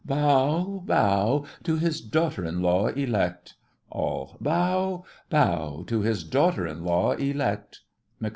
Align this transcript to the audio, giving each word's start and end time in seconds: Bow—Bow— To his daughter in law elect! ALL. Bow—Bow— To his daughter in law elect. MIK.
Bow—Bow— 0.03 1.45
To 1.61 1.77
his 1.77 2.01
daughter 2.01 2.43
in 2.43 2.59
law 2.63 2.87
elect! 2.87 3.53
ALL. 3.91 4.35
Bow—Bow— 4.41 5.83
To 5.85 6.01
his 6.01 6.23
daughter 6.23 6.65
in 6.65 6.83
law 6.83 7.11
elect. 7.11 7.81
MIK. 8.19 8.29